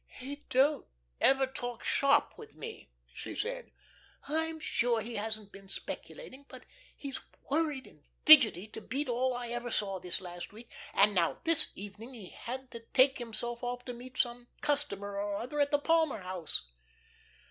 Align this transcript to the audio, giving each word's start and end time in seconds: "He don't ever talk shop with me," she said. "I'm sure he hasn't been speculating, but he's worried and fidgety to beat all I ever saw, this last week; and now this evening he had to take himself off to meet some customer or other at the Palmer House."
"He 0.15 0.37
don't 0.49 0.87
ever 1.19 1.45
talk 1.45 1.83
shop 1.83 2.33
with 2.35 2.55
me," 2.55 2.89
she 3.13 3.35
said. 3.35 3.69
"I'm 4.27 4.59
sure 4.59 4.99
he 4.99 5.17
hasn't 5.17 5.51
been 5.51 5.69
speculating, 5.69 6.43
but 6.49 6.65
he's 6.97 7.19
worried 7.51 7.85
and 7.85 8.03
fidgety 8.25 8.65
to 8.69 8.81
beat 8.81 9.07
all 9.09 9.35
I 9.35 9.49
ever 9.49 9.69
saw, 9.69 9.99
this 9.99 10.19
last 10.19 10.53
week; 10.53 10.71
and 10.95 11.13
now 11.13 11.37
this 11.43 11.67
evening 11.75 12.15
he 12.15 12.29
had 12.29 12.71
to 12.71 12.79
take 12.79 13.19
himself 13.19 13.63
off 13.63 13.85
to 13.85 13.93
meet 13.93 14.17
some 14.17 14.47
customer 14.61 15.19
or 15.19 15.35
other 15.35 15.59
at 15.59 15.69
the 15.69 15.77
Palmer 15.77 16.21
House." 16.21 16.67